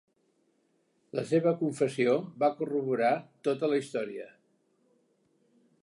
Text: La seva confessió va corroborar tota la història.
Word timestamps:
La 1.19 1.25
seva 1.31 1.53
confessió 1.59 2.15
va 2.45 2.51
corroborar 2.63 3.13
tota 3.49 3.71
la 3.75 3.81
història. 3.83 4.27